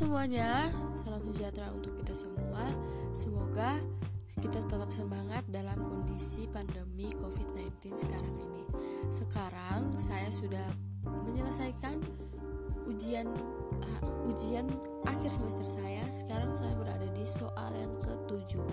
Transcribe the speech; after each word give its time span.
semuanya, 0.00 0.72
salam 0.96 1.20
sejahtera 1.28 1.68
untuk 1.76 1.92
kita 2.00 2.16
semua. 2.16 2.64
Semoga 3.12 3.76
kita 4.40 4.64
tetap 4.64 4.88
semangat 4.88 5.44
dalam 5.52 5.76
kondisi 5.84 6.48
pandemi 6.48 7.12
COVID-19 7.20 8.00
sekarang 8.00 8.32
ini. 8.32 8.64
Sekarang 9.12 9.92
saya 10.00 10.32
sudah 10.32 10.64
menyelesaikan 11.04 12.00
ujian 12.88 13.28
uh, 13.84 14.02
ujian 14.24 14.72
akhir 15.04 15.36
semester 15.36 15.68
saya. 15.68 16.00
Sekarang 16.16 16.56
saya 16.56 16.72
berada 16.80 17.04
di 17.12 17.24
soal 17.28 17.68
yang 17.76 17.92
ketujuh. 18.00 18.68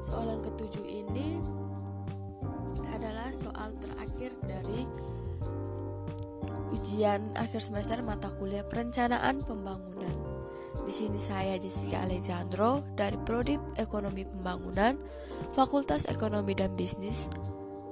Soal 0.00 0.24
yang 0.24 0.40
ketujuh 0.40 0.88
ini 0.88 1.36
adalah 2.96 3.28
soal 3.28 3.76
terakhir 3.76 4.32
dari 4.48 4.88
ujian 6.72 7.20
akhir 7.36 7.60
semester 7.60 8.00
mata 8.00 8.32
kuliah 8.32 8.64
perencanaan 8.64 9.44
pembangunan. 9.44 10.21
Di 10.82 10.90
sini 10.90 11.18
saya 11.22 11.54
Jessica 11.62 12.02
Alejandro 12.02 12.82
dari 12.98 13.14
Prodi 13.14 13.54
Ekonomi 13.78 14.26
Pembangunan, 14.26 14.98
Fakultas 15.54 16.10
Ekonomi 16.10 16.58
dan 16.58 16.74
Bisnis, 16.74 17.30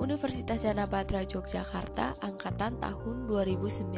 Universitas 0.02 0.66
Jana 0.66 0.90
Batra 0.90 1.22
Yogyakarta 1.22 2.18
angkatan 2.18 2.82
tahun 2.82 3.30
2019. 3.30 3.94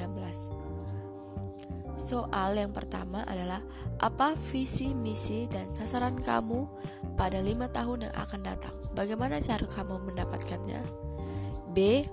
Soal 1.97 2.59
yang 2.61 2.77
pertama 2.77 3.25
adalah 3.25 3.65
apa 3.97 4.37
visi, 4.53 4.93
misi, 4.93 5.49
dan 5.49 5.73
sasaran 5.73 6.19
kamu 6.19 6.69
pada 7.17 7.41
lima 7.41 7.73
tahun 7.73 8.11
yang 8.11 8.15
akan 8.19 8.41
datang? 8.45 8.77
Bagaimana 8.93 9.41
cara 9.41 9.65
kamu 9.65 10.13
mendapatkannya? 10.13 10.83
B. 11.73 12.05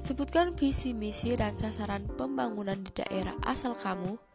Sebutkan 0.00 0.58
visi, 0.58 0.90
misi, 0.90 1.38
dan 1.38 1.54
sasaran 1.54 2.08
pembangunan 2.18 2.80
di 2.82 2.90
daerah 2.96 3.36
asal 3.46 3.76
kamu 3.78 4.25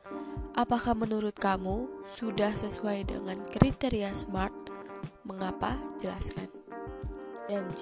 Apakah 0.52 1.00
menurut 1.00 1.32
kamu 1.40 1.88
sudah 2.04 2.52
sesuai 2.52 3.08
dengan 3.08 3.40
kriteria 3.40 4.12
SMART? 4.12 4.52
Mengapa? 5.24 5.80
Jelaskan. 5.96 6.52
Yang 7.48 7.68
C. 7.80 7.82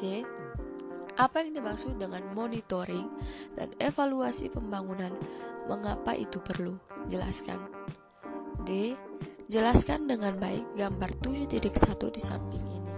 Apa 1.17 1.42
yang 1.42 1.58
dimaksud 1.58 1.98
dengan 1.98 2.22
monitoring 2.38 3.09
dan 3.58 3.73
evaluasi 3.81 4.53
pembangunan? 4.53 5.09
Mengapa 5.66 6.14
itu 6.14 6.38
perlu? 6.45 6.78
Jelaskan. 7.09 7.58
D. 8.70 8.94
Jelaskan 9.50 10.06
dengan 10.06 10.38
baik 10.38 10.78
gambar 10.78 11.09
7.1 11.26 11.66
di 12.14 12.22
samping 12.22 12.61
ini. 12.70 12.94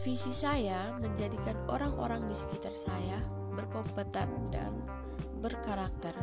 Visi 0.00 0.32
saya 0.32 0.96
menjadikan 0.96 1.68
orang-orang 1.68 2.24
di 2.24 2.32
sekitar 2.32 2.72
saya 2.72 3.20
berkompeten 3.52 4.48
dan 4.48 4.72
berkarakter 5.44 6.16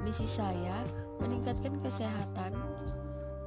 Misi 0.00 0.24
saya 0.24 0.84
meningkatkan 1.20 1.76
kesehatan 1.84 2.56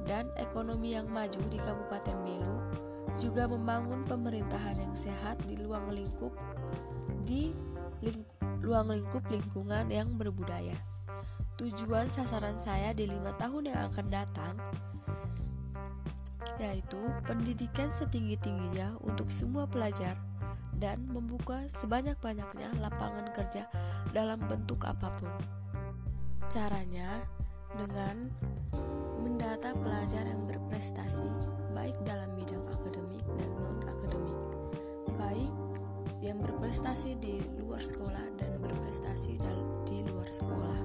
dan 0.04 0.30
ekonomi 0.38 0.94
yang 0.94 1.08
maju 1.10 1.40
di 1.50 1.58
Kabupaten 1.58 2.16
Belu, 2.22 2.56
juga 3.18 3.48
membangun 3.50 4.04
pemerintahan 4.04 4.76
yang 4.78 4.94
sehat 4.94 5.40
di 5.48 5.58
luang 5.58 5.90
lingkup 5.90 6.34
di 7.24 7.50
ling, 8.04 8.22
luang 8.60 8.92
lingkup 8.92 9.24
lingkungan 9.32 9.88
yang 9.88 10.12
berbudaya. 10.14 10.76
Tujuan 11.56 12.10
sasaran 12.10 12.58
saya 12.58 12.90
di 12.92 13.06
lima 13.06 13.32
tahun 13.38 13.70
yang 13.70 13.80
akan 13.90 14.06
datang 14.10 14.54
yaitu 16.62 17.02
pendidikan 17.26 17.90
setinggi-tingginya 17.90 18.94
untuk 19.02 19.26
semua 19.26 19.66
pelajar 19.66 20.14
dan 20.78 21.02
membuka 21.10 21.66
sebanyak-banyaknya 21.74 22.78
lapangan 22.78 23.26
kerja 23.34 23.66
dalam 24.14 24.38
bentuk 24.46 24.86
apa 24.86 25.10
pun. 25.18 25.34
Caranya 26.52 27.26
dengan 27.74 28.30
mendata 29.18 29.74
pelajar 29.74 30.22
yang 30.22 30.46
berprestasi 30.46 31.26
baik 31.74 31.98
dalam 32.06 32.30
bidang 32.38 32.62
akademik 32.70 33.26
dan 33.34 33.50
non-akademik, 33.58 34.38
baik 35.18 35.50
yang 36.22 36.38
berprestasi 36.38 37.18
di 37.18 37.42
luar 37.58 37.82
sekolah 37.82 38.22
dan 38.38 38.54
berprestasi 38.62 39.34
di 39.82 39.98
luar 40.06 40.30
sekolah. 40.30 40.78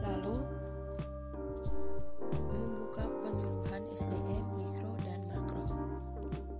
Lalu 0.00 0.36
membuka 2.48 3.04
penyuluhan 3.20 3.82
SDM 3.92 4.46
mikro 4.56 4.96
dan 5.04 5.20
makro. 5.28 5.62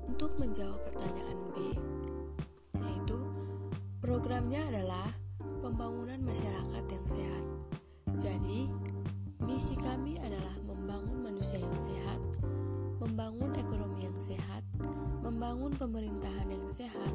Untuk 0.04 0.36
menjawab 0.36 0.84
pertanyaan 0.92 1.40
B, 1.56 1.56
yaitu 2.84 3.18
programnya 4.04 4.60
adalah 4.68 5.08
pembangunan 5.64 6.20
masyarakat 6.20 6.84
yang 6.84 7.06
sehat. 7.08 7.69
Jadi, 8.18 8.66
misi 9.44 9.76
kami 9.78 10.18
adalah 10.18 10.56
membangun 10.66 11.22
manusia 11.22 11.60
yang 11.62 11.78
sehat, 11.78 12.20
membangun 12.98 13.54
ekonomi 13.54 14.08
yang 14.08 14.18
sehat, 14.18 14.64
membangun 15.22 15.70
pemerintahan 15.76 16.48
yang 16.50 16.66
sehat, 16.66 17.14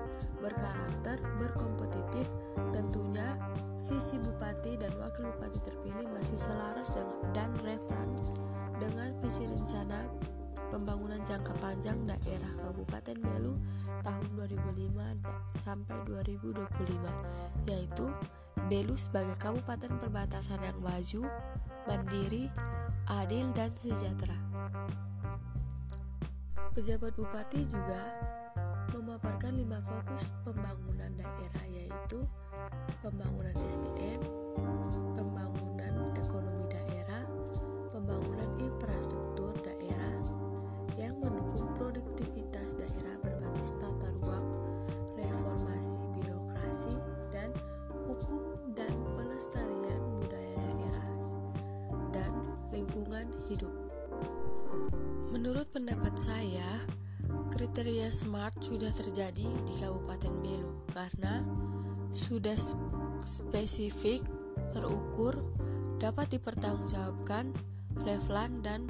berkarakter, 0.44 1.16
berkompetitif, 1.40 2.28
tentunya 2.76 3.40
visi 3.88 4.20
bupati 4.20 4.76
dan 4.76 4.92
wakil 5.00 5.32
bupati 5.32 5.60
terpilih 5.64 6.12
masih 6.12 6.36
selaras 6.36 6.92
dengan, 6.92 7.16
dan 7.32 7.50
relevan 7.64 8.08
dengan 8.84 9.16
visi 9.24 9.48
rencana 9.48 10.04
pembangunan 10.68 11.24
jangka 11.24 11.56
panjang 11.64 11.96
daerah 12.04 12.52
Kabupaten 12.60 13.18
Belu 13.24 13.56
tahun 14.04 14.28
2005 14.36 15.64
sampai 15.64 15.98
2025 16.04 17.72
yaitu 17.72 18.12
Belu 18.68 18.96
sebagai 19.00 19.40
kabupaten 19.40 19.96
perbatasan 19.96 20.60
yang 20.60 20.80
maju, 20.84 21.24
mandiri, 21.88 22.52
adil 23.08 23.48
dan 23.56 23.72
sejahtera. 23.80 24.36
Pejabat 26.74 27.14
bupati 27.14 27.70
juga 27.70 28.34
memaparkan 29.04 29.60
lima 29.60 29.84
fokus 29.84 30.32
pembangunan 30.48 31.12
daerah 31.20 31.66
yaitu 31.68 32.24
pembangunan 33.04 33.52
SDM, 33.68 34.24
pembangunan 35.20 36.16
ekonomi 36.16 36.64
daerah, 36.72 37.28
pembangunan 37.92 38.48
infrastruktur 38.64 39.52
daerah 39.60 40.16
yang 40.96 41.20
mendukung 41.20 41.68
produktivitas 41.76 42.80
daerah 42.80 43.20
berbasis 43.20 43.76
tata 43.76 44.08
ruang, 44.24 44.48
reformasi 45.20 46.00
birokrasi, 46.16 46.96
dan 47.36 47.52
hukum 48.08 48.56
dan 48.72 48.96
pelestarian 49.20 50.00
budaya 50.16 50.56
daerah 50.64 51.10
dan 52.16 52.32
lingkungan 52.72 53.28
hidup. 53.52 53.76
Menurut 55.36 55.68
pendapat 55.76 56.16
saya, 56.16 57.03
kriteria 57.54 58.10
smart 58.10 58.58
sudah 58.66 58.90
terjadi 58.90 59.46
di 59.46 59.74
Kabupaten 59.78 60.34
Belu 60.42 60.90
karena 60.90 61.46
sudah 62.10 62.58
spesifik, 63.30 64.26
terukur, 64.74 65.38
dapat 66.02 66.34
dipertanggungjawabkan, 66.34 67.54
relevan, 68.02 68.66
dan 68.66 68.90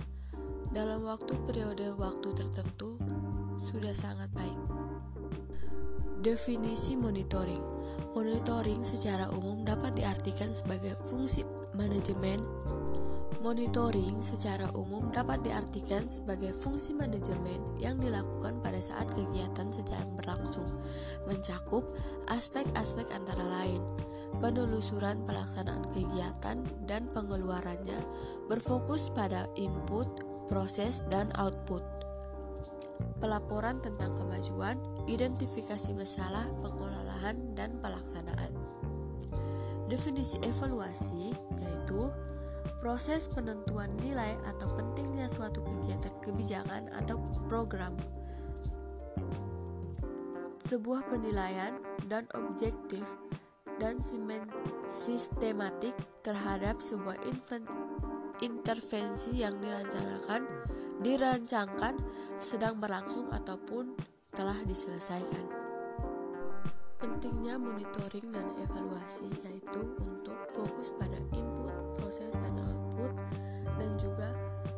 dalam 0.71 1.04
waktu 1.04 1.36
periode 1.44 1.92
waktu 2.00 2.31
tertentu 2.31 2.95
sudah 3.68 3.92
sangat 3.92 4.31
baik. 4.31 4.60
Definisi 6.24 6.95
monitoring 6.95 7.74
Monitoring 8.13 8.86
secara 8.86 9.27
umum 9.33 9.66
dapat 9.66 9.98
diartikan 9.98 10.54
sebagai 10.54 10.94
fungsi 11.09 11.44
manajemen 11.74 12.39
Monitoring 13.44 14.24
secara 14.24 14.72
umum 14.72 15.12
dapat 15.12 15.44
diartikan 15.44 16.07
sebagai 16.07 16.56
fungsi 16.56 16.95
manajemen 16.95 17.60
yang 17.75 18.00
dilakukan 18.00 18.63
pada 18.63 18.80
saat 18.80 19.12
kegiatan 19.12 19.68
sedang 19.68 20.16
berlangsung, 20.16 20.72
mencakup 21.28 21.84
aspek-aspek 22.31 23.04
antara 23.12 23.44
lain 23.44 23.84
penelusuran 24.40 25.22
pelaksanaan 25.28 25.86
kegiatan 25.92 26.63
dan 26.88 27.04
pengeluarannya 27.12 28.00
berfokus 28.48 29.12
pada 29.12 29.45
input, 29.60 30.07
proses, 30.48 31.04
dan 31.12 31.30
output. 31.38 31.84
Pelaporan 33.19 33.80
tentang 33.84 34.16
kemajuan, 34.16 34.80
identifikasi 35.06 35.92
masalah, 35.95 36.48
pengelolaan, 36.63 37.56
dan 37.60 37.75
pelaksanaan. 37.84 38.56
Definisi 39.92 40.40
evaluasi 40.42 41.36
yaitu 41.60 42.07
proses 42.83 43.31
penentuan 43.31 43.88
nilai 44.03 44.35
atau 44.44 44.68
pentingnya 44.75 45.31
suatu 45.31 45.63
kegiatan 45.63 46.12
kebijakan 46.19 46.91
atau 46.91 47.15
program. 47.47 47.95
Sebuah 50.59 51.07
penilaian 51.07 51.80
dan 52.12 52.27
objektif 52.35 53.07
dan 53.80 54.03
sistematik 54.91 55.95
terhadap 56.27 56.83
sebuah 56.83 57.15
intervensi 58.44 59.31
yang 59.31 59.56
dirancangkan, 59.63 60.44
dirancangkan 61.00 61.95
sedang 62.44 62.83
berlangsung 62.83 63.31
ataupun 63.31 63.95
telah 64.35 64.59
diselesaikan. 64.68 65.62
Pentingnya 67.03 67.59
monitoring 67.59 68.31
dan 68.31 68.47
evaluasi 68.63 69.27
yaitu 69.44 69.83
untuk 70.00 70.39
fokus 70.55 70.88
pada 70.95 71.19
input, 71.35 71.75
proses, 72.00 72.31
dan 72.31 72.55
output 72.63 73.11
dan 73.75 73.91
juga 74.00 74.31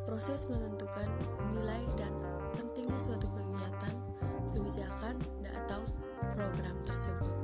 proses 0.09 0.49
menentukan 0.49 1.05
nilai 1.53 1.85
dan 1.93 2.09
pentingnya 2.57 2.97
suatu 2.97 3.29
kegiatan, 3.29 3.93
kebijakan, 4.57 5.21
atau 5.45 5.85
program 6.33 6.73
tersebut. 6.89 7.37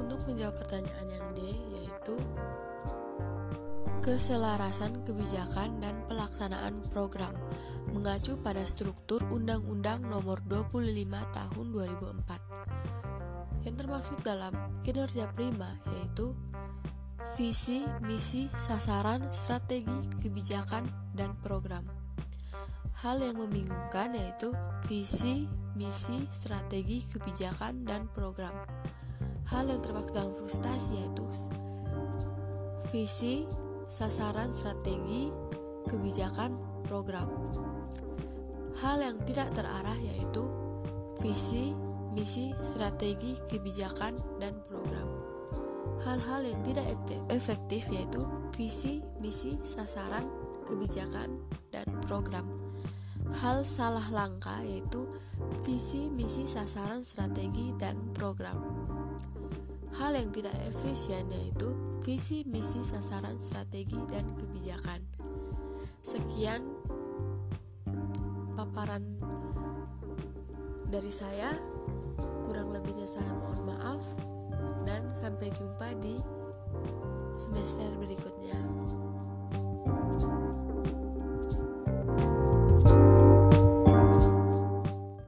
Untuk 0.00 0.24
menjawab 0.24 0.56
pertanyaan 0.56 1.08
yang 1.12 1.26
D 1.36 1.40
yaitu 1.76 2.16
keselarasan 4.00 4.96
kebijakan 5.04 5.76
dan 5.84 5.92
pelaksanaan 6.08 6.72
program 6.88 7.36
mengacu 7.96 8.36
pada 8.44 8.60
struktur 8.68 9.24
Undang-Undang 9.32 10.04
Nomor 10.04 10.44
25 10.44 11.08
Tahun 11.32 11.66
2004 11.72 13.64
yang 13.64 13.72
termaksud 13.72 14.20
dalam 14.20 14.52
kinerja 14.84 15.32
prima 15.32 15.80
yaitu 15.96 16.36
visi, 17.40 17.88
misi, 18.04 18.52
sasaran, 18.52 19.32
strategi, 19.32 19.96
kebijakan, 20.20 20.86
dan 21.16 21.32
program. 21.40 21.88
Hal 23.00 23.18
yang 23.24 23.40
membingungkan 23.40 24.12
yaitu 24.12 24.52
visi, 24.86 25.48
misi, 25.72 26.28
strategi, 26.28 27.00
kebijakan, 27.10 27.82
dan 27.88 28.06
program. 28.12 28.54
Hal 29.48 29.72
yang 29.72 29.80
termaksud 29.80 30.14
dalam 30.14 30.36
frustasi 30.36 31.00
yaitu 31.00 31.24
visi, 32.92 33.48
sasaran, 33.88 34.52
strategi, 34.52 35.32
kebijakan, 35.90 36.54
program. 36.86 37.26
Hal 38.76 39.00
yang 39.00 39.16
tidak 39.24 39.56
terarah 39.56 39.96
yaitu 39.96 40.44
visi, 41.24 41.72
misi, 42.12 42.52
strategi, 42.60 43.32
kebijakan, 43.48 44.16
dan 44.36 44.52
program. 44.68 45.08
Hal-hal 46.04 46.44
yang 46.44 46.60
tidak 46.60 46.84
efektif 47.32 47.88
yaitu 47.88 48.20
visi, 48.52 49.00
misi, 49.16 49.56
sasaran, 49.64 50.28
kebijakan, 50.68 51.40
dan 51.72 51.88
program. 52.04 52.44
Hal 53.40 53.64
salah 53.64 54.04
langkah 54.12 54.60
yaitu 54.60 55.08
visi, 55.64 56.12
misi, 56.12 56.44
sasaran, 56.44 57.00
strategi, 57.00 57.72
dan 57.80 57.96
program. 58.12 58.60
Hal 59.96 60.12
yang 60.12 60.28
tidak 60.28 60.52
efisien 60.68 61.32
yaitu 61.32 61.72
visi, 62.04 62.44
misi, 62.44 62.84
sasaran, 62.84 63.40
strategi, 63.40 63.96
dan 64.12 64.28
kebijakan. 64.36 65.00
Sekian 66.04 66.62
paparan 68.76 69.08
dari 70.92 71.08
saya. 71.08 71.48
Kurang 72.44 72.76
lebihnya 72.76 73.08
saya 73.08 73.32
mohon 73.40 73.72
maaf 73.72 74.04
dan 74.84 75.08
sampai 75.16 75.48
jumpa 75.48 75.96
di 76.04 76.20
semester 77.32 77.88
berikutnya. 77.96 78.60